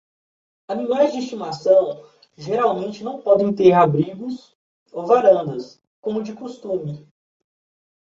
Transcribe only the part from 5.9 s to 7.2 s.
como de costume.